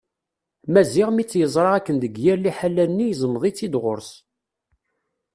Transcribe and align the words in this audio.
Maziɣ 0.71 1.09
mi 1.11 1.23
tt-yeẓra 1.25 1.69
akken 1.77 1.97
deg 2.03 2.13
yir 2.23 2.37
liḥala-nni 2.39 3.05
iẓmeḍ-itt-id 3.13 3.75
ɣur-s. 3.83 4.11